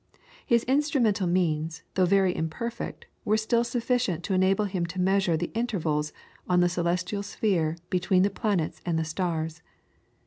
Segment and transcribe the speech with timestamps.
[0.43, 5.51] His instrumental means, though very imperfect, were still sufficient to enable him to measure the
[5.53, 6.11] intervals
[6.49, 9.61] on the celestial sphere between the planets and the stars.